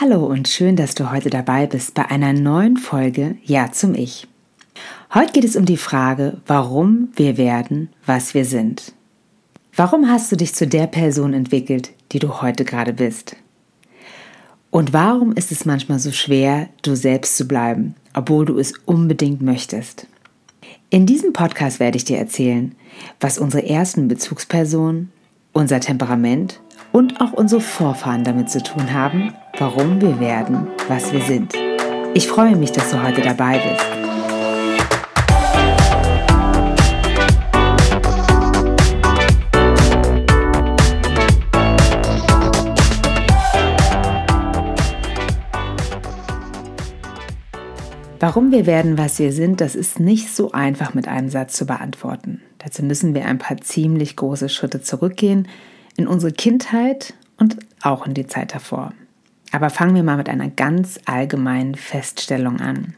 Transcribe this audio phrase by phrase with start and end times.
[0.00, 4.26] Hallo und schön, dass du heute dabei bist bei einer neuen Folge Ja zum Ich.
[5.14, 8.92] Heute geht es um die Frage, warum wir werden, was wir sind.
[9.76, 13.36] Warum hast du dich zu der Person entwickelt, die du heute gerade bist?
[14.72, 19.42] Und warum ist es manchmal so schwer, du selbst zu bleiben, obwohl du es unbedingt
[19.42, 20.08] möchtest?
[20.90, 22.74] In diesem Podcast werde ich dir erzählen,
[23.20, 25.12] was unsere ersten Bezugspersonen,
[25.52, 31.20] unser Temperament und auch unsere Vorfahren damit zu tun haben, warum wir werden, was wir
[31.20, 31.54] sind.
[32.12, 33.84] Ich freue mich, dass du heute dabei bist.
[48.18, 51.66] Warum wir werden, was wir sind, das ist nicht so einfach mit einem Satz zu
[51.66, 52.40] beantworten.
[52.58, 55.46] Dazu müssen wir ein paar ziemlich große Schritte zurückgehen
[55.96, 58.94] in unsere Kindheit und auch in die Zeit davor.
[59.54, 62.94] Aber fangen wir mal mit einer ganz allgemeinen Feststellung an.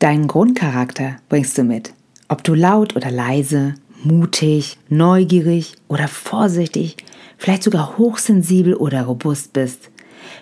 [0.00, 1.94] Deinen Grundcharakter bringst du mit.
[2.28, 6.98] Ob du laut oder leise, mutig, neugierig oder vorsichtig,
[7.38, 9.90] vielleicht sogar hochsensibel oder robust bist.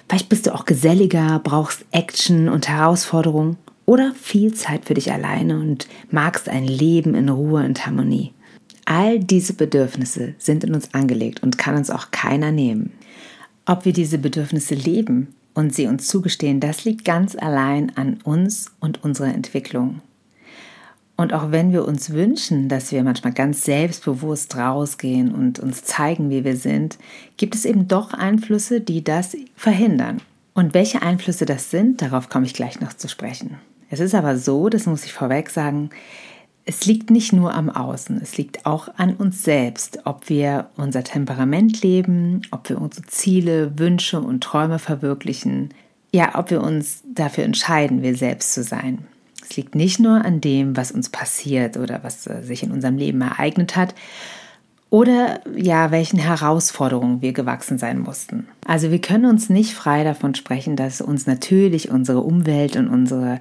[0.09, 5.61] Vielleicht bist du auch geselliger, brauchst Action und Herausforderung oder viel Zeit für dich alleine
[5.61, 8.33] und magst ein Leben in Ruhe und Harmonie.
[8.85, 12.93] All diese Bedürfnisse sind in uns angelegt und kann uns auch keiner nehmen.
[13.65, 18.73] Ob wir diese Bedürfnisse leben und sie uns zugestehen, das liegt ganz allein an uns
[18.81, 20.01] und unserer Entwicklung.
[21.17, 26.31] Und auch wenn wir uns wünschen, dass wir manchmal ganz selbstbewusst rausgehen und uns zeigen,
[26.31, 26.99] wie wir sind,
[27.37, 30.21] gibt es eben doch Einflüsse, die das verhindern.
[30.55, 33.59] Und welche Einflüsse das sind, darauf komme ich gleich noch zu sprechen.
[33.91, 35.91] Es ist aber so, das muss ich vorweg sagen,
[36.65, 41.03] es liegt nicht nur am Außen, es liegt auch an uns selbst, ob wir unser
[41.03, 45.71] Temperament leben, ob wir unsere Ziele, Wünsche und Träume verwirklichen,
[46.13, 49.07] ja, ob wir uns dafür entscheiden, wir selbst zu sein.
[49.43, 52.97] Es liegt nicht nur an dem, was uns passiert oder was äh, sich in unserem
[52.97, 53.95] Leben ereignet hat,
[54.93, 58.47] oder ja, welchen Herausforderungen wir gewachsen sein mussten.
[58.67, 63.41] Also wir können uns nicht frei davon sprechen, dass uns natürlich unsere Umwelt und unsere,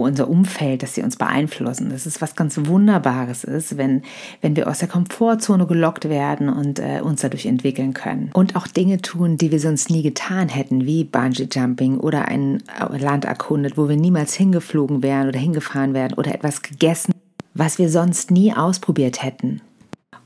[0.00, 1.90] unser Umfeld, dass sie uns beeinflussen.
[1.90, 4.02] Das ist was ganz Wunderbares ist, wenn,
[4.40, 8.30] wenn wir aus der Komfortzone gelockt werden und äh, uns dadurch entwickeln können.
[8.34, 12.62] Und auch Dinge tun, die wir sonst nie getan hätten, wie Bungee Jumping oder ein
[12.90, 17.12] Land erkundet, wo wir niemals hingeflogen wären oder hingefahren wären oder etwas gegessen,
[17.54, 19.60] was wir sonst nie ausprobiert hätten.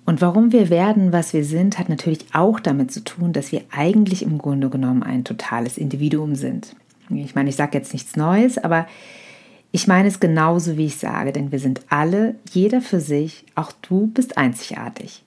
[0.07, 3.63] Und warum wir werden, was wir sind, hat natürlich auch damit zu tun, dass wir
[3.75, 6.77] eigentlich im Grunde genommen ein totales Individuum sind.
[7.09, 8.87] Ich meine, ich sage jetzt nichts Neues, aber
[9.75, 13.73] ich meine es genauso, wie ich sage, denn wir sind alle, jeder für sich, auch
[13.83, 15.25] du bist einzigartig.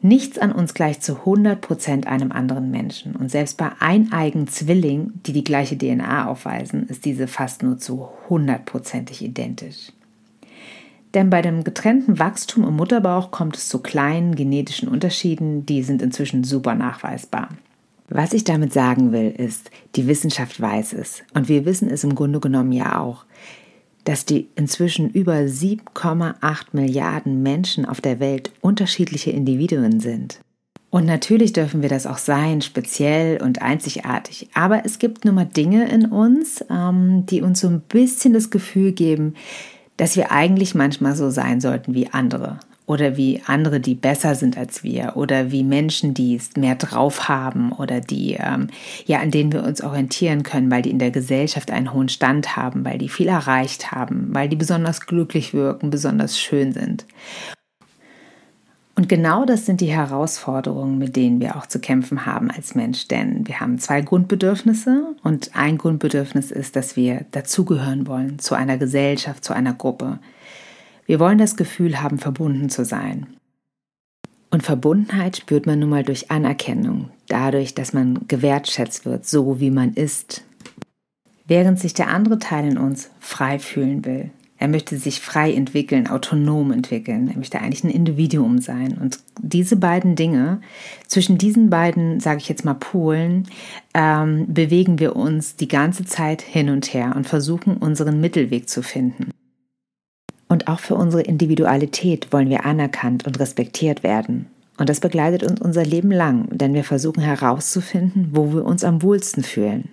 [0.00, 3.16] Nichts an uns gleicht zu 100% einem anderen Menschen.
[3.16, 8.06] Und selbst bei eineigen Zwillingen, die die gleiche DNA aufweisen, ist diese fast nur zu
[8.28, 9.90] 100%ig identisch.
[11.12, 16.00] Denn bei dem getrennten Wachstum im Mutterbauch kommt es zu kleinen genetischen Unterschieden, die sind
[16.00, 17.48] inzwischen super nachweisbar.
[18.14, 22.14] Was ich damit sagen will, ist, die Wissenschaft weiß es und wir wissen es im
[22.14, 23.24] Grunde genommen ja auch,
[24.04, 26.34] dass die inzwischen über 7,8
[26.72, 30.40] Milliarden Menschen auf der Welt unterschiedliche Individuen sind.
[30.90, 34.50] Und natürlich dürfen wir das auch sein, speziell und einzigartig.
[34.52, 38.50] Aber es gibt nun mal Dinge in uns, ähm, die uns so ein bisschen das
[38.50, 39.36] Gefühl geben,
[39.96, 44.58] dass wir eigentlich manchmal so sein sollten wie andere oder wie andere, die besser sind
[44.58, 48.68] als wir oder wie Menschen, die es mehr drauf haben oder die, ähm,
[49.06, 52.56] ja, an denen wir uns orientieren können, weil die in der Gesellschaft einen hohen Stand
[52.56, 57.06] haben, weil die viel erreicht haben, weil die besonders glücklich wirken, besonders schön sind.
[58.94, 63.08] Und genau das sind die Herausforderungen, mit denen wir auch zu kämpfen haben als Mensch.
[63.08, 68.76] Denn wir haben zwei Grundbedürfnisse und ein Grundbedürfnis ist, dass wir dazugehören wollen zu einer
[68.76, 70.18] Gesellschaft, zu einer Gruppe.
[71.06, 73.26] Wir wollen das Gefühl haben, verbunden zu sein.
[74.50, 79.70] Und Verbundenheit spürt man nun mal durch Anerkennung, dadurch, dass man gewertschätzt wird, so wie
[79.70, 80.44] man ist.
[81.46, 84.30] Während sich der andere Teil in uns frei fühlen will,
[84.62, 87.26] er möchte sich frei entwickeln, autonom entwickeln.
[87.26, 88.96] Er möchte eigentlich ein Individuum sein.
[88.96, 90.60] Und diese beiden Dinge,
[91.08, 93.48] zwischen diesen beiden, sage ich jetzt mal, Polen,
[93.92, 98.82] ähm, bewegen wir uns die ganze Zeit hin und her und versuchen, unseren Mittelweg zu
[98.84, 99.31] finden.
[100.52, 104.50] Und auch für unsere Individualität wollen wir anerkannt und respektiert werden.
[104.76, 109.00] Und das begleitet uns unser Leben lang, denn wir versuchen herauszufinden, wo wir uns am
[109.00, 109.88] wohlsten fühlen.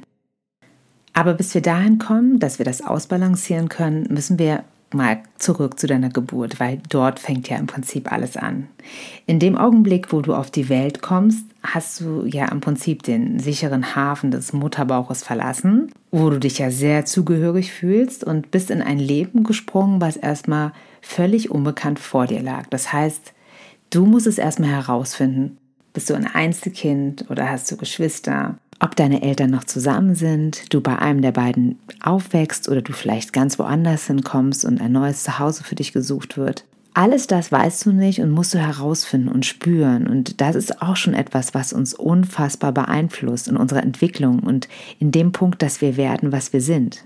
[1.14, 5.88] Aber bis wir dahin kommen, dass wir das ausbalancieren können, müssen wir mal zurück zu
[5.88, 8.68] deiner Geburt, weil dort fängt ja im Prinzip alles an.
[9.26, 13.40] In dem Augenblick, wo du auf die Welt kommst, hast du ja im Prinzip den
[13.40, 18.82] sicheren Hafen des Mutterbauches verlassen, wo du dich ja sehr zugehörig fühlst und bist in
[18.82, 22.68] ein Leben gesprungen, was erstmal völlig unbekannt vor dir lag.
[22.70, 23.34] Das heißt,
[23.90, 25.58] du musst es erstmal herausfinden.
[25.94, 28.58] Bist du ein Einzelkind oder hast du Geschwister?
[28.80, 33.34] Ob deine Eltern noch zusammen sind, du bei einem der beiden aufwächst oder du vielleicht
[33.34, 36.66] ganz woanders hinkommst und ein neues Zuhause für dich gesucht wird.
[36.94, 40.08] Alles das weißt du nicht und musst du herausfinden und spüren.
[40.08, 44.68] Und das ist auch schon etwas, was uns unfassbar beeinflusst in unserer Entwicklung und
[44.98, 47.06] in dem Punkt, dass wir werden, was wir sind.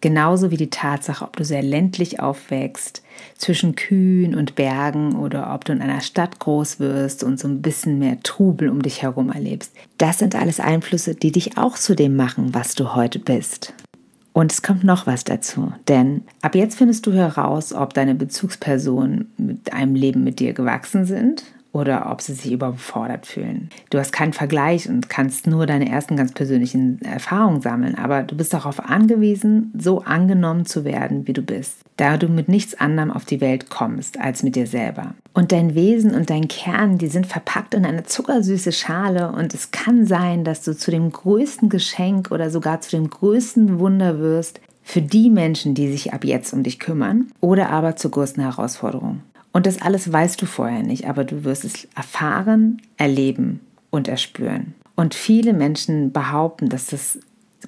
[0.00, 3.02] Genauso wie die Tatsache, ob du sehr ländlich aufwächst,
[3.36, 7.60] zwischen Kühen und Bergen oder ob du in einer Stadt groß wirst und so ein
[7.60, 9.72] bisschen mehr Trubel um dich herum erlebst.
[9.98, 13.74] Das sind alles Einflüsse, die dich auch zu dem machen, was du heute bist.
[14.32, 19.32] Und es kommt noch was dazu, denn ab jetzt findest du heraus, ob deine Bezugspersonen
[19.36, 23.70] mit einem Leben mit dir gewachsen sind oder ob sie sich überfordert fühlen.
[23.90, 28.36] Du hast keinen Vergleich und kannst nur deine ersten ganz persönlichen Erfahrungen sammeln, aber du
[28.36, 33.10] bist darauf angewiesen, so angenommen zu werden, wie du bist, da du mit nichts anderem
[33.10, 35.14] auf die Welt kommst als mit dir selber.
[35.32, 39.70] Und dein Wesen und dein Kern, die sind verpackt in eine zuckersüße Schale und es
[39.70, 44.60] kann sein, dass du zu dem größten Geschenk oder sogar zu dem größten Wunder wirst
[44.82, 49.22] für die Menschen, die sich ab jetzt um dich kümmern oder aber zur größten Herausforderung.
[49.52, 53.60] Und das alles weißt du vorher nicht, aber du wirst es erfahren, erleben
[53.90, 54.74] und erspüren.
[54.94, 57.18] Und viele Menschen behaupten, dass das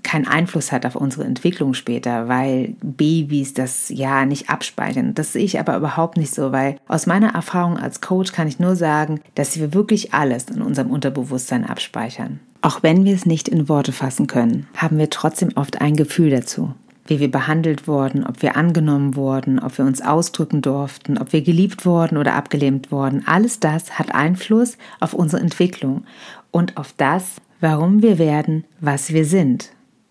[0.03, 5.15] keinen Einfluss hat auf unsere Entwicklung später, weil Babys das ja nicht abspeichern.
[5.15, 8.59] Das sehe ich aber überhaupt nicht so, weil aus meiner Erfahrung als Coach kann ich
[8.59, 12.41] nur sagen, dass wir wirklich alles in unserem Unterbewusstsein abspeichern.
[12.63, 16.31] Auch wenn wir es nicht in Worte fassen können, haben wir trotzdem oft ein Gefühl
[16.31, 16.75] dazu
[17.07, 21.43] wie wir behandelt wurden, ob wir angenommen wurden, ob wir uns ausdrücken durften, ob wir
[21.43, 23.27] geliebt wurden oder abgelehnt wurden.
[23.27, 26.05] Alles das hat Einfluss auf unsere Entwicklung
[26.51, 29.71] und auf das, warum wir werden, was wir sind.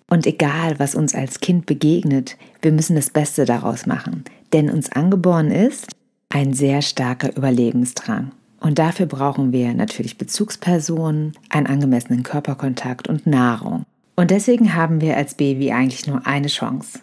[0.10, 4.92] Und egal, was uns als Kind begegnet, wir müssen das Beste daraus machen, denn uns
[4.92, 5.88] angeboren ist
[6.30, 8.32] ein sehr starker Überlebensdrang.
[8.60, 13.86] Und dafür brauchen wir natürlich Bezugspersonen, einen angemessenen Körperkontakt und Nahrung.
[14.16, 17.00] Und deswegen haben wir als Baby eigentlich nur eine Chance.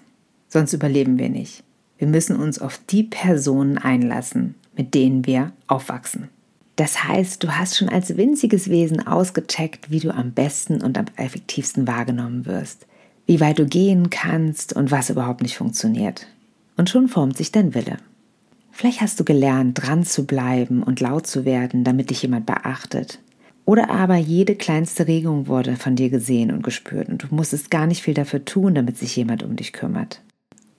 [0.49, 1.65] Sonst überleben wir nicht.
[1.99, 6.29] Wir müssen uns auf die Personen einlassen, mit denen wir aufwachsen.
[6.77, 11.07] Das heißt, du hast schon als winziges Wesen ausgecheckt, wie du am besten und am
[11.17, 12.87] effektivsten wahrgenommen wirst,
[13.27, 16.29] wie weit du gehen kannst und was überhaupt nicht funktioniert.
[16.77, 17.97] Und schon formt sich dein Wille.
[18.71, 23.19] Vielleicht hast du gelernt, dran zu bleiben und laut zu werden, damit dich jemand beachtet.
[23.69, 27.87] Oder aber jede kleinste Regung wurde von dir gesehen und gespürt und du musstest gar
[27.87, 30.23] nicht viel dafür tun, damit sich jemand um dich kümmert.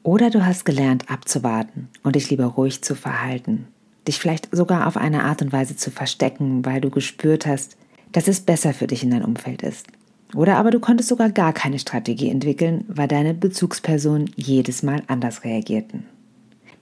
[0.01, 3.67] Oder du hast gelernt abzuwarten und dich lieber ruhig zu verhalten,
[4.07, 7.77] dich vielleicht sogar auf eine Art und Weise zu verstecken, weil du gespürt hast,
[8.11, 9.85] dass es besser für dich in dein Umfeld ist.
[10.33, 15.43] Oder aber du konntest sogar gar keine Strategie entwickeln, weil deine Bezugspersonen jedes Mal anders
[15.43, 16.05] reagierten.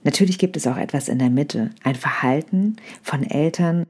[0.04, 3.84] Natürlich gibt es auch etwas in der Mitte, ein Verhalten von Eltern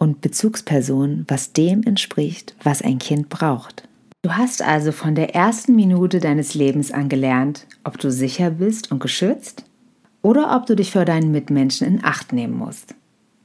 [0.00, 3.86] und Bezugsperson, was dem entspricht, was ein Kind braucht.
[4.22, 8.90] Du hast also von der ersten Minute deines Lebens an gelernt, ob du sicher bist
[8.90, 9.64] und geschützt
[10.22, 12.94] oder ob du dich für deinen Mitmenschen in Acht nehmen musst.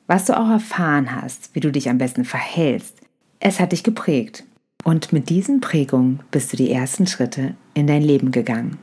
[0.08, 3.02] Was du auch erfahren hast, wie du dich am besten verhältst,
[3.40, 4.46] es hat dich geprägt.
[4.86, 8.78] Und mit diesen Prägungen bist du die ersten Schritte in dein Leben gegangen.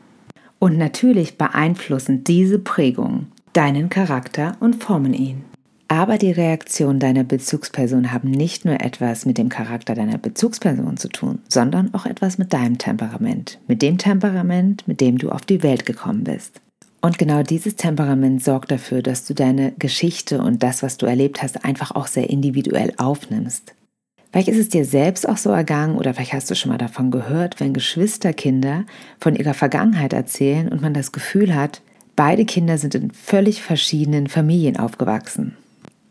[0.58, 5.44] Und natürlich beeinflussen diese Prägungen deinen Charakter und formen ihn.
[5.92, 11.10] Aber die Reaktionen deiner Bezugsperson haben nicht nur etwas mit dem Charakter deiner Bezugsperson zu
[11.10, 15.62] tun, sondern auch etwas mit deinem Temperament, mit dem Temperament, mit dem du auf die
[15.62, 16.62] Welt gekommen bist.
[17.02, 21.42] Und genau dieses Temperament sorgt dafür, dass du deine Geschichte und das, was du erlebt
[21.42, 23.74] hast, einfach auch sehr individuell aufnimmst.
[24.30, 27.10] Vielleicht ist es dir selbst auch so ergangen oder vielleicht hast du schon mal davon
[27.10, 28.86] gehört, wenn Geschwisterkinder
[29.20, 31.82] von ihrer Vergangenheit erzählen und man das Gefühl hat,
[32.16, 35.58] beide Kinder sind in völlig verschiedenen Familien aufgewachsen.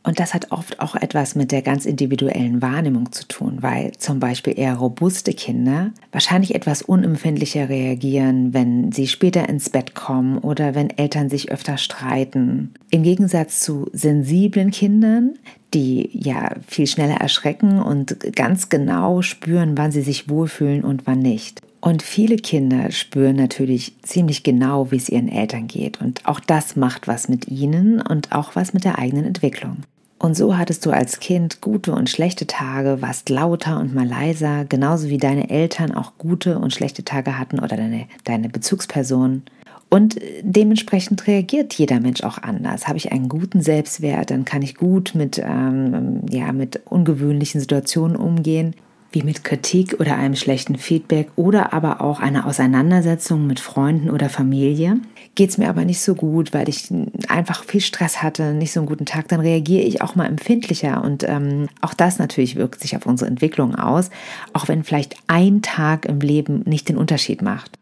[0.03, 4.19] Und das hat oft auch etwas mit der ganz individuellen Wahrnehmung zu tun, weil zum
[4.19, 10.73] Beispiel eher robuste Kinder wahrscheinlich etwas unempfindlicher reagieren, wenn sie später ins Bett kommen oder
[10.73, 12.73] wenn Eltern sich öfter streiten.
[12.89, 15.35] Im Gegensatz zu sensiblen Kindern,
[15.73, 21.19] die ja viel schneller erschrecken und ganz genau spüren, wann sie sich wohlfühlen und wann
[21.19, 21.61] nicht.
[21.79, 25.99] Und viele Kinder spüren natürlich ziemlich genau, wie es ihren Eltern geht.
[25.99, 29.77] Und auch das macht was mit ihnen und auch was mit der eigenen Entwicklung.
[30.21, 34.65] Und so hattest du als Kind gute und schlechte Tage, warst lauter und mal leiser,
[34.65, 39.41] genauso wie deine Eltern auch gute und schlechte Tage hatten oder deine, deine Bezugspersonen.
[39.89, 42.87] Und dementsprechend reagiert jeder Mensch auch anders.
[42.87, 48.15] Habe ich einen guten Selbstwert, dann kann ich gut mit, ähm, ja, mit ungewöhnlichen Situationen
[48.15, 48.75] umgehen
[49.11, 54.29] wie mit Kritik oder einem schlechten Feedback oder aber auch einer Auseinandersetzung mit Freunden oder
[54.29, 54.97] Familie.
[55.35, 56.89] Geht es mir aber nicht so gut, weil ich
[57.27, 61.03] einfach viel Stress hatte, nicht so einen guten Tag, dann reagiere ich auch mal empfindlicher.
[61.03, 64.09] Und ähm, auch das natürlich wirkt sich auf unsere Entwicklung aus,
[64.53, 67.80] auch wenn vielleicht ein Tag im Leben nicht den Unterschied macht.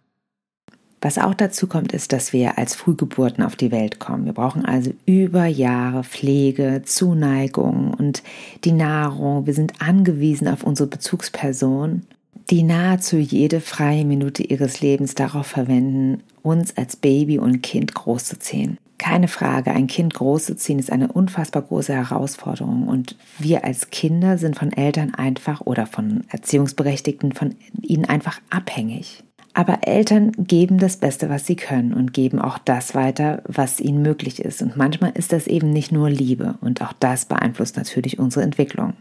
[1.01, 4.25] Was auch dazu kommt, ist, dass wir als Frühgeburten auf die Welt kommen.
[4.25, 8.21] Wir brauchen also über Jahre Pflege, Zuneigung und
[8.65, 9.45] die Nahrung.
[9.45, 12.01] Wir sind angewiesen auf unsere Bezugsperson,
[12.49, 18.77] die nahezu jede freie Minute ihres Lebens darauf verwenden, uns als Baby und Kind großzuziehen.
[18.97, 24.57] Keine Frage, ein Kind großzuziehen ist eine unfassbar große Herausforderung und wir als Kinder sind
[24.57, 29.23] von Eltern einfach oder von Erziehungsberechtigten von ihnen einfach abhängig.
[29.53, 34.01] Aber Eltern geben das Beste, was sie können und geben auch das weiter, was ihnen
[34.01, 34.61] möglich ist.
[34.61, 38.93] Und manchmal ist das eben nicht nur Liebe und auch das beeinflusst natürlich unsere Entwicklung.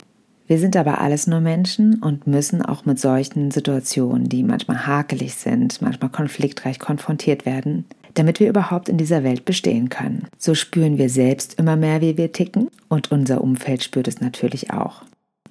[0.47, 5.35] Wir sind aber alles nur Menschen und müssen auch mit solchen Situationen, die manchmal hakelig
[5.35, 10.27] sind, manchmal konfliktreich konfrontiert werden, damit wir überhaupt in dieser Welt bestehen können.
[10.39, 14.73] So spüren wir selbst immer mehr, wie wir ticken und unser Umfeld spürt es natürlich
[14.73, 15.03] auch.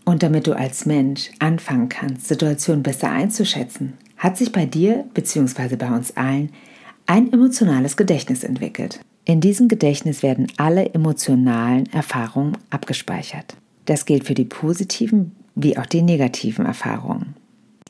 [0.04, 5.76] Und damit du als Mensch anfangen kannst, Situationen besser einzuschätzen, hat sich bei dir bzw.
[5.76, 6.52] bei uns allen
[7.06, 9.00] ein emotionales Gedächtnis entwickelt.
[9.26, 13.58] In diesem Gedächtnis werden alle emotionalen Erfahrungen abgespeichert.
[13.86, 17.36] Das gilt für die positiven wie auch die negativen Erfahrungen.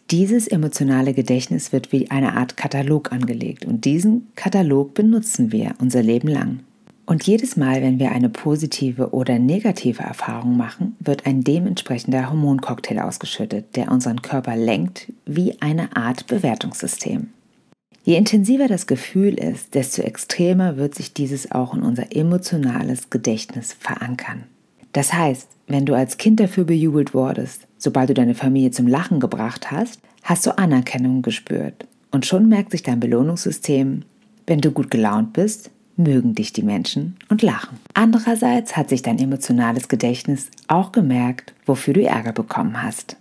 [0.09, 6.01] Dieses emotionale Gedächtnis wird wie eine Art Katalog angelegt und diesen Katalog benutzen wir unser
[6.01, 6.59] Leben lang.
[7.07, 12.99] Und jedes Mal, wenn wir eine positive oder negative Erfahrung machen, wird ein dementsprechender Hormoncocktail
[12.99, 17.29] ausgeschüttet, der unseren Körper lenkt wie eine Art Bewertungssystem.
[18.03, 23.71] Je intensiver das Gefühl ist, desto extremer wird sich dieses auch in unser emotionales Gedächtnis
[23.71, 24.43] verankern.
[24.91, 29.21] Das heißt, wenn du als Kind dafür bejubelt wurdest, sobald du deine Familie zum Lachen
[29.21, 31.87] gebracht hast, hast du Anerkennung gespürt.
[32.11, 34.03] Und schon merkt sich dein Belohnungssystem,
[34.45, 37.79] wenn du gut gelaunt bist, mögen dich die Menschen und lachen.
[37.93, 43.17] Andererseits hat sich dein emotionales Gedächtnis auch gemerkt, wofür du Ärger bekommen hast.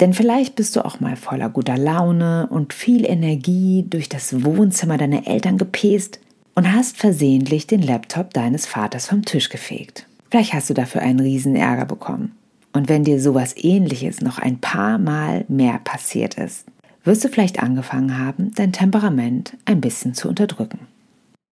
[0.00, 4.98] Denn vielleicht bist du auch mal voller guter Laune und viel Energie durch das Wohnzimmer
[4.98, 6.20] deiner Eltern gepest
[6.54, 10.06] und hast versehentlich den Laptop deines Vaters vom Tisch gefegt.
[10.30, 12.32] Vielleicht hast du dafür einen riesen Ärger bekommen.
[12.72, 16.66] Und wenn dir sowas ähnliches noch ein paar Mal mehr passiert ist,
[17.04, 20.80] wirst du vielleicht angefangen haben, dein Temperament ein bisschen zu unterdrücken.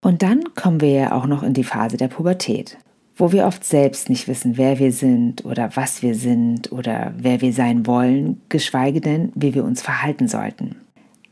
[0.05, 2.77] Und dann kommen wir ja auch noch in die Phase der Pubertät,
[3.17, 7.41] wo wir oft selbst nicht wissen, wer wir sind oder was wir sind oder wer
[7.41, 10.77] wir sein wollen, geschweige denn, wie wir uns verhalten sollten.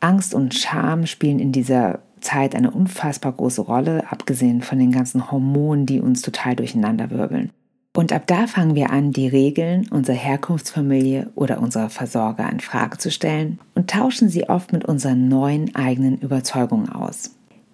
[0.01, 5.31] Angst und Scham spielen in dieser Zeit eine unfassbar große Rolle, abgesehen von den ganzen
[5.31, 7.51] Hormonen, die uns total durcheinanderwirbeln.
[7.95, 12.97] Und ab da fangen wir an, die Regeln unserer Herkunftsfamilie oder unserer Versorger in Frage
[12.97, 17.33] zu stellen und tauschen sie oft mit unseren neuen eigenen Überzeugungen aus.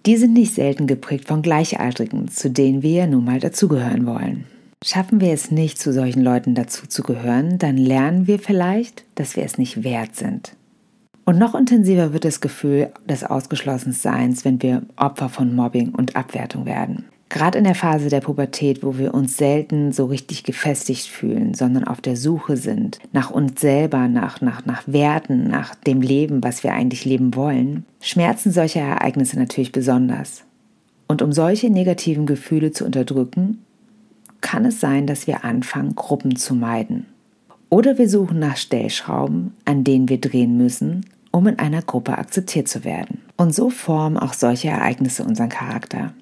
[0.09, 4.45] Die sind nicht selten geprägt von Gleichaltrigen, zu denen wir nun mal dazugehören wollen.
[4.83, 9.59] Schaffen wir es nicht, zu solchen Leuten dazuzugehören, dann lernen wir vielleicht, dass wir es
[9.59, 10.55] nicht wert sind.
[11.25, 16.65] Und noch intensiver wird das Gefühl des Ausgeschlossenseins, wenn wir Opfer von Mobbing und Abwertung
[16.65, 17.05] werden.
[17.29, 21.83] Gerade in der Phase der Pubertät, wo wir uns selten so richtig gefestigt fühlen, sondern
[21.83, 26.63] auf der Suche sind nach uns selber, nach, nach, nach Werten, nach dem Leben, was
[26.63, 30.43] wir eigentlich leben wollen, schmerzen solche Ereignisse natürlich besonders.
[31.07, 33.63] Und um solche negativen Gefühle zu unterdrücken,
[34.41, 37.05] kann es sein, dass wir anfangen, Gruppen zu meiden.
[37.69, 42.67] Oder wir suchen nach Stellschrauben, an denen wir drehen müssen, um in einer Gruppe akzeptiert
[42.67, 43.19] zu werden.
[43.37, 46.13] Und so formen auch solche Ereignisse unseren Charakter.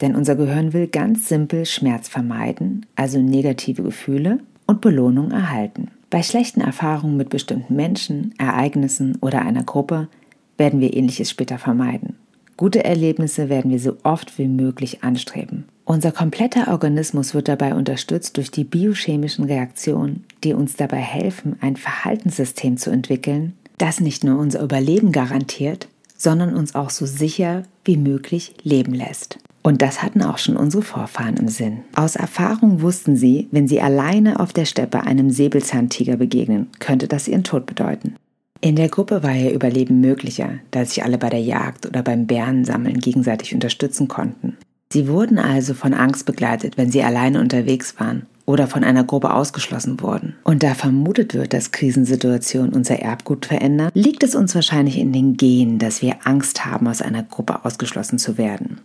[0.00, 5.90] Denn unser Gehirn will ganz simpel Schmerz vermeiden, also negative Gefühle und Belohnung erhalten.
[6.10, 10.08] Bei schlechten Erfahrungen mit bestimmten Menschen, Ereignissen oder einer Gruppe
[10.56, 12.16] werden wir ähnliches später vermeiden.
[12.56, 15.64] Gute Erlebnisse werden wir so oft wie möglich anstreben.
[15.84, 21.76] Unser kompletter Organismus wird dabei unterstützt durch die biochemischen Reaktionen, die uns dabei helfen, ein
[21.76, 27.96] Verhaltenssystem zu entwickeln, das nicht nur unser Überleben garantiert, sondern uns auch so sicher wie
[27.96, 29.38] möglich leben lässt.
[29.62, 31.80] Und das hatten auch schon unsere Vorfahren im Sinn.
[31.94, 37.28] Aus Erfahrung wussten sie, wenn sie alleine auf der Steppe einem Säbelzahntiger begegnen, könnte das
[37.28, 38.14] ihren Tod bedeuten.
[38.60, 42.26] In der Gruppe war ihr Überleben möglicher, da sich alle bei der Jagd oder beim
[42.26, 44.56] Bärensammeln gegenseitig unterstützen konnten.
[44.92, 49.34] Sie wurden also von Angst begleitet, wenn sie alleine unterwegs waren oder von einer Gruppe
[49.34, 50.34] ausgeschlossen wurden.
[50.42, 55.36] Und da vermutet wird, dass Krisensituationen unser Erbgut verändern, liegt es uns wahrscheinlich in den
[55.36, 58.80] Genen, dass wir Angst haben, aus einer Gruppe ausgeschlossen zu werden.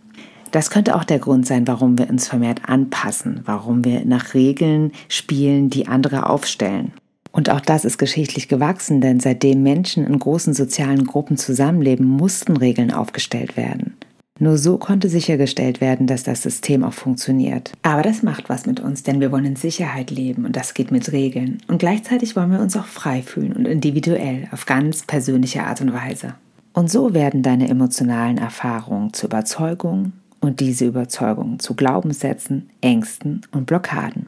[0.54, 4.92] Das könnte auch der Grund sein, warum wir uns vermehrt anpassen, warum wir nach Regeln
[5.08, 6.92] spielen, die andere aufstellen.
[7.32, 12.56] Und auch das ist geschichtlich gewachsen, denn seitdem Menschen in großen sozialen Gruppen zusammenleben, mussten
[12.56, 13.96] Regeln aufgestellt werden.
[14.38, 17.72] Nur so konnte sichergestellt werden, dass das System auch funktioniert.
[17.82, 20.92] Aber das macht was mit uns, denn wir wollen in Sicherheit leben und das geht
[20.92, 21.58] mit Regeln.
[21.66, 25.92] Und gleichzeitig wollen wir uns auch frei fühlen und individuell auf ganz persönliche Art und
[25.92, 26.36] Weise.
[26.74, 30.12] Und so werden deine emotionalen Erfahrungen zur Überzeugung,
[30.44, 34.26] und diese Überzeugung zu Glaubenssätzen, Ängsten und Blockaden.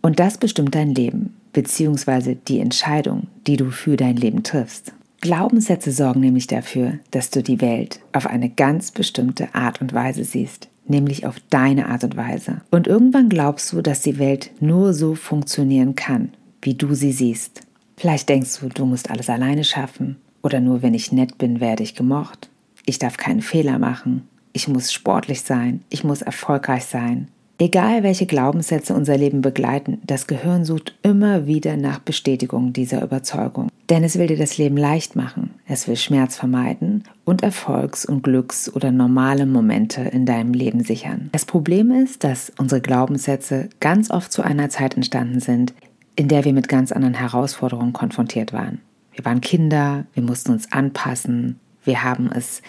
[0.00, 4.92] Und das bestimmt dein Leben, beziehungsweise die Entscheidung, die du für dein Leben triffst.
[5.20, 10.22] Glaubenssätze sorgen nämlich dafür, dass du die Welt auf eine ganz bestimmte Art und Weise
[10.22, 12.60] siehst, nämlich auf deine Art und Weise.
[12.70, 16.30] Und irgendwann glaubst du, dass die Welt nur so funktionieren kann,
[16.62, 17.62] wie du sie siehst.
[17.96, 21.82] Vielleicht denkst du, du musst alles alleine schaffen oder nur wenn ich nett bin, werde
[21.82, 22.50] ich gemocht.
[22.84, 27.28] Ich darf keinen Fehler machen ich muss sportlich sein, ich muss erfolgreich sein.
[27.58, 33.68] Egal welche Glaubenssätze unser Leben begleiten, das Gehirn sucht immer wieder nach Bestätigung dieser Überzeugung.
[33.90, 38.22] Denn es will dir das Leben leicht machen, es will Schmerz vermeiden und Erfolgs- und
[38.22, 41.28] Glücks- oder normale Momente in deinem Leben sichern.
[41.32, 45.74] Das Problem ist, dass unsere Glaubenssätze ganz oft zu einer Zeit entstanden sind,
[46.16, 48.80] in der wir mit ganz anderen Herausforderungen konfrontiert waren.
[49.12, 52.62] Wir waren Kinder, wir mussten uns anpassen, wir haben es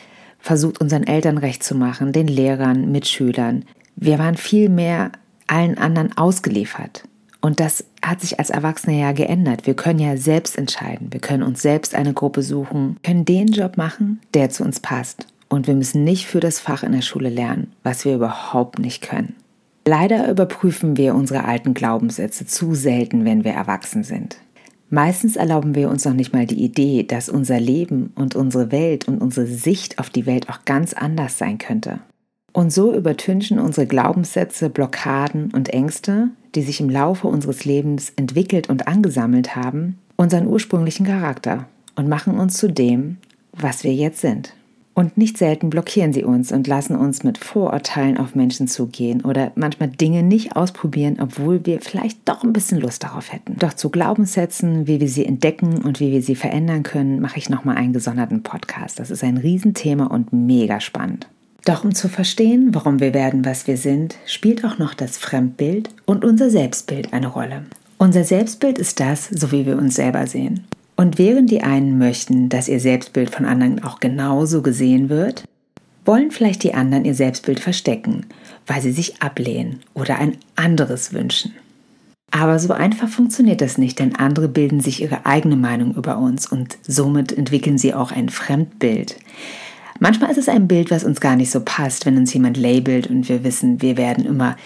[0.47, 3.65] versucht, unseren Eltern recht zu machen, den Lehrern, Mitschülern.
[3.95, 5.11] Wir waren viel mehr
[5.45, 7.03] allen anderen ausgeliefert.
[7.41, 9.67] Und das hat sich als Erwachsene ja geändert.
[9.67, 11.09] Wir können ja selbst entscheiden.
[11.11, 15.27] Wir können uns selbst eine Gruppe suchen, können den Job machen, der zu uns passt.
[15.49, 19.01] Und wir müssen nicht für das Fach in der Schule lernen, was wir überhaupt nicht
[19.01, 19.35] können.
[19.85, 24.37] Leider überprüfen wir unsere alten Glaubenssätze zu selten, wenn wir erwachsen sind.
[24.89, 29.07] Meistens erlauben wir uns noch nicht mal die Idee, dass unser Leben und unsere Welt
[29.07, 31.99] und unsere Sicht auf die Welt auch ganz anders sein könnte.
[32.53, 38.69] Und so übertünchen unsere Glaubenssätze, Blockaden und Ängste, die sich im Laufe unseres Lebens entwickelt
[38.69, 43.17] und angesammelt haben, unseren ursprünglichen Charakter und machen uns zu dem,
[43.51, 44.53] was wir jetzt sind.
[44.97, 49.51] Und nicht selten blockieren sie uns und lassen uns mit Vorurteilen auf Menschen zugehen oder
[49.53, 53.57] manchmal Dinge nicht ausprobieren, obwohl wir vielleicht doch ein bisschen Lust darauf hätten.
[53.59, 57.47] Doch zu Glaubenssätzen, wie wir sie entdecken und wie wir sie verändern können, mache ich
[57.47, 58.97] nochmal einen gesonderten Podcast.
[58.97, 61.27] Das ist ein Riesenthema und mega spannend.
[61.63, 65.91] Doch um zu verstehen, warum wir werden, was wir sind, spielt auch noch das Fremdbild
[66.07, 67.65] und unser Selbstbild eine Rolle.
[67.99, 70.65] Unser Selbstbild ist das, so wie wir uns selber sehen.
[70.97, 75.43] Und während die einen möchten, dass ihr Selbstbild von anderen auch genauso gesehen wird,
[76.03, 78.25] wollen vielleicht die anderen ihr Selbstbild verstecken,
[78.65, 81.53] weil sie sich ablehnen oder ein anderes wünschen.
[82.31, 86.51] Aber so einfach funktioniert das nicht, denn andere bilden sich ihre eigene Meinung über uns
[86.51, 89.17] und somit entwickeln sie auch ein Fremdbild.
[89.99, 93.07] Manchmal ist es ein Bild, was uns gar nicht so passt, wenn uns jemand labelt
[93.07, 94.57] und wir wissen, wir werden immer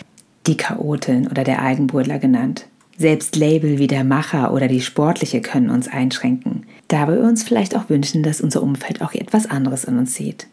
[0.47, 2.65] die Chaotin oder der Eigenbrötler genannt.
[2.97, 7.75] Selbst Label wie der Macher oder die Sportliche können uns einschränken, da wir uns vielleicht
[7.75, 10.47] auch wünschen, dass unser Umfeld auch etwas anderes in uns sieht.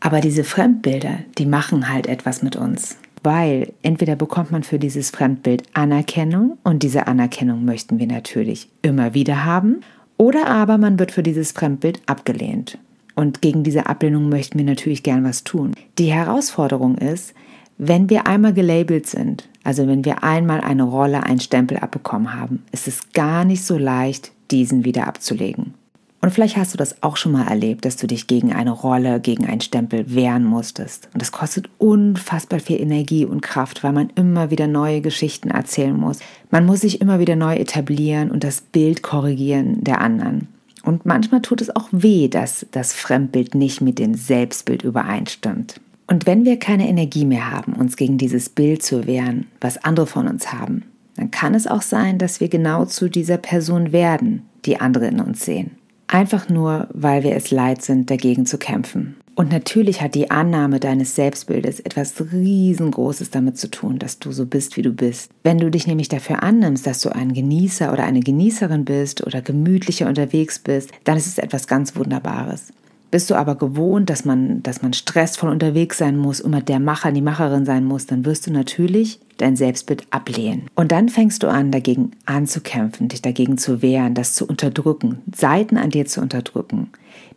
[0.00, 2.96] Aber diese Fremdbilder, die machen halt etwas mit uns.
[3.22, 9.14] Weil entweder bekommt man für dieses Fremdbild Anerkennung und diese Anerkennung möchten wir natürlich immer
[9.14, 9.80] wieder haben,
[10.18, 12.78] oder aber man wird für dieses Fremdbild abgelehnt.
[13.14, 15.72] Und gegen diese Ablehnung möchten wir natürlich gern was tun.
[15.98, 17.34] Die Herausforderung ist,
[17.78, 22.62] wenn wir einmal gelabelt sind, also wenn wir einmal eine Rolle, einen Stempel abbekommen haben,
[22.72, 25.74] ist es gar nicht so leicht, diesen wieder abzulegen.
[26.22, 29.18] Und vielleicht hast du das auch schon mal erlebt, dass du dich gegen eine Rolle,
[29.18, 31.08] gegen einen Stempel wehren musstest.
[31.12, 35.98] Und das kostet unfassbar viel Energie und Kraft, weil man immer wieder neue Geschichten erzählen
[35.98, 36.20] muss.
[36.50, 40.46] Man muss sich immer wieder neu etablieren und das Bild korrigieren der anderen.
[40.84, 45.80] Und manchmal tut es auch weh, dass das Fremdbild nicht mit dem Selbstbild übereinstimmt.
[46.06, 50.06] Und wenn wir keine Energie mehr haben, uns gegen dieses Bild zu wehren, was andere
[50.06, 50.84] von uns haben,
[51.16, 55.20] dann kann es auch sein, dass wir genau zu dieser Person werden, die andere in
[55.20, 55.72] uns sehen.
[56.06, 59.16] Einfach nur, weil wir es leid sind, dagegen zu kämpfen.
[59.34, 64.44] Und natürlich hat die Annahme deines Selbstbildes etwas riesengroßes damit zu tun, dass du so
[64.44, 65.30] bist, wie du bist.
[65.42, 69.40] Wenn du dich nämlich dafür annimmst, dass du ein Genießer oder eine Genießerin bist oder
[69.40, 72.74] gemütlicher unterwegs bist, dann ist es etwas ganz Wunderbares.
[73.12, 77.12] Bist du aber gewohnt, dass man, dass man stressvoll unterwegs sein muss, immer der Macher,
[77.12, 80.62] die Macherin sein muss, dann wirst du natürlich dein Selbstbild ablehnen.
[80.76, 85.76] Und dann fängst du an, dagegen anzukämpfen, dich dagegen zu wehren, das zu unterdrücken, Seiten
[85.76, 86.88] an dir zu unterdrücken,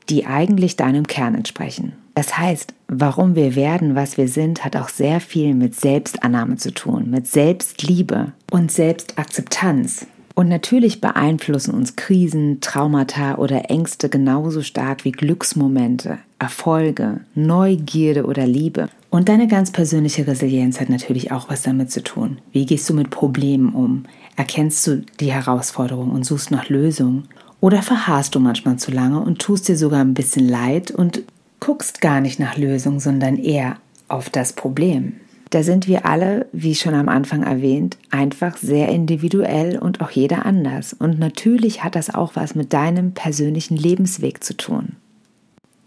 [0.07, 1.91] die eigentlich deinem Kern entsprechen.
[2.13, 6.73] Das heißt, warum wir werden, was wir sind, hat auch sehr viel mit Selbstannahme zu
[6.73, 10.07] tun, mit Selbstliebe und Selbstakzeptanz.
[10.35, 18.45] Und natürlich beeinflussen uns Krisen, Traumata oder Ängste genauso stark wie Glücksmomente, Erfolge, Neugierde oder
[18.45, 18.89] Liebe.
[19.09, 22.39] Und deine ganz persönliche Resilienz hat natürlich auch was damit zu tun.
[22.51, 24.03] Wie gehst du mit Problemen um?
[24.35, 27.29] Erkennst du die Herausforderung und suchst nach Lösungen?
[27.61, 31.23] Oder verharrst du manchmal zu lange und tust dir sogar ein bisschen leid und
[31.61, 33.77] guckst gar nicht nach Lösungen, sondern eher
[34.09, 35.13] auf das Problem?
[35.55, 40.45] Da sind wir alle, wie schon am Anfang erwähnt, einfach sehr individuell und auch jeder
[40.45, 40.91] anders.
[40.91, 44.97] Und natürlich hat das auch was mit deinem persönlichen Lebensweg zu tun.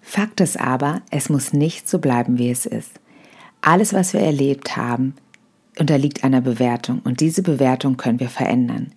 [0.01, 2.93] Fakt ist aber, es muss nicht so bleiben, wie es ist.
[3.61, 5.13] Alles, was wir erlebt haben,
[5.79, 8.93] unterliegt einer Bewertung und diese Bewertung können wir verändern.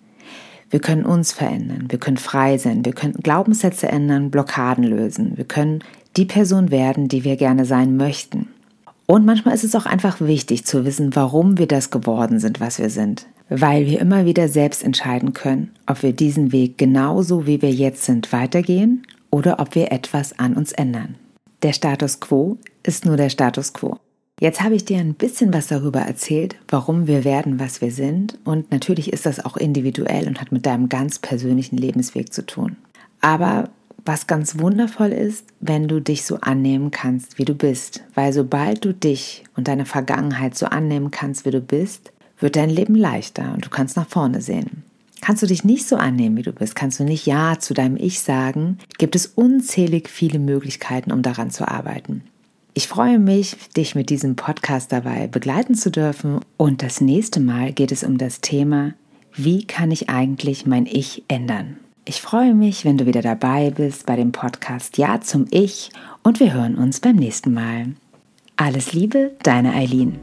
[0.70, 5.44] Wir können uns verändern, wir können frei sein, wir können Glaubenssätze ändern, Blockaden lösen, wir
[5.44, 5.84] können
[6.16, 8.48] die Person werden, die wir gerne sein möchten.
[9.12, 12.78] Und manchmal ist es auch einfach wichtig zu wissen, warum wir das geworden sind, was
[12.78, 13.26] wir sind.
[13.50, 18.04] Weil wir immer wieder selbst entscheiden können, ob wir diesen Weg genauso wie wir jetzt
[18.04, 21.16] sind weitergehen oder ob wir etwas an uns ändern.
[21.62, 23.98] Der Status quo ist nur der Status quo.
[24.40, 28.38] Jetzt habe ich dir ein bisschen was darüber erzählt, warum wir werden, was wir sind.
[28.44, 32.76] Und natürlich ist das auch individuell und hat mit deinem ganz persönlichen Lebensweg zu tun.
[33.20, 33.68] Aber
[34.04, 38.02] was ganz wundervoll ist, wenn du dich so annehmen kannst, wie du bist.
[38.14, 42.70] Weil sobald du dich und deine Vergangenheit so annehmen kannst, wie du bist, wird dein
[42.70, 44.82] Leben leichter und du kannst nach vorne sehen.
[45.20, 47.96] Kannst du dich nicht so annehmen, wie du bist, kannst du nicht Ja zu deinem
[47.96, 52.24] Ich sagen, gibt es unzählig viele Möglichkeiten, um daran zu arbeiten.
[52.74, 57.72] Ich freue mich, dich mit diesem Podcast dabei begleiten zu dürfen und das nächste Mal
[57.72, 58.94] geht es um das Thema,
[59.34, 61.76] wie kann ich eigentlich mein Ich ändern?
[62.04, 65.90] Ich freue mich, wenn du wieder dabei bist bei dem Podcast Ja zum Ich
[66.24, 67.94] und wir hören uns beim nächsten Mal.
[68.56, 70.18] Alles Liebe, deine Eileen.